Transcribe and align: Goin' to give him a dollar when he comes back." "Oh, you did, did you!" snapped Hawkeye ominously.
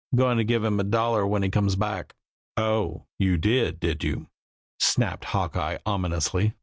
Goin' 0.15 0.37
to 0.37 0.43
give 0.43 0.63
him 0.63 0.79
a 0.79 0.83
dollar 0.83 1.27
when 1.27 1.43
he 1.43 1.49
comes 1.51 1.75
back." 1.75 2.15
"Oh, 2.57 3.05
you 3.19 3.37
did, 3.37 3.79
did 3.79 4.03
you!" 4.03 4.29
snapped 4.79 5.25
Hawkeye 5.25 5.77
ominously. 5.85 6.55